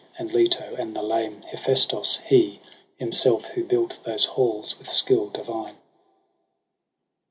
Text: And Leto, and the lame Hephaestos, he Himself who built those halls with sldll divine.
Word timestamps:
And 0.17 0.33
Leto, 0.33 0.73
and 0.79 0.95
the 0.95 1.03
lame 1.03 1.41
Hephaestos, 1.43 2.21
he 2.25 2.59
Himself 2.97 3.45
who 3.49 3.63
built 3.63 3.99
those 4.03 4.25
halls 4.25 4.79
with 4.79 4.87
sldll 4.87 5.31
divine. 5.31 5.75